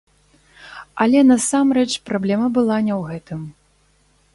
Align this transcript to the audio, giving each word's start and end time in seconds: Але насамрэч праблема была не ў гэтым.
Але 1.05 1.19
насамрэч 1.33 1.91
праблема 2.11 2.47
была 2.59 2.77
не 2.89 2.93
ў 2.99 3.13
гэтым. 3.13 3.41